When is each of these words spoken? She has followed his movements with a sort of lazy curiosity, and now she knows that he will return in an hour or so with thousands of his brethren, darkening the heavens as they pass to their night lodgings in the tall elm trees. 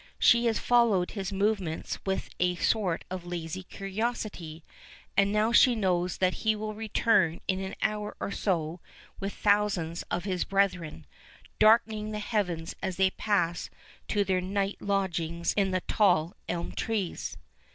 She 0.17 0.45
has 0.47 0.57
followed 0.57 1.11
his 1.11 1.31
movements 1.31 2.03
with 2.07 2.29
a 2.39 2.55
sort 2.55 3.05
of 3.11 3.23
lazy 3.23 3.61
curiosity, 3.61 4.63
and 5.15 5.31
now 5.31 5.51
she 5.51 5.75
knows 5.75 6.17
that 6.17 6.37
he 6.41 6.55
will 6.55 6.73
return 6.73 7.39
in 7.47 7.59
an 7.59 7.75
hour 7.83 8.17
or 8.19 8.31
so 8.31 8.79
with 9.19 9.31
thousands 9.31 10.01
of 10.09 10.23
his 10.23 10.43
brethren, 10.43 11.05
darkening 11.59 12.09
the 12.09 12.17
heavens 12.17 12.73
as 12.81 12.97
they 12.97 13.11
pass 13.11 13.69
to 14.07 14.23
their 14.23 14.41
night 14.41 14.77
lodgings 14.79 15.53
in 15.53 15.69
the 15.69 15.81
tall 15.81 16.33
elm 16.49 16.71
trees. 16.71 17.37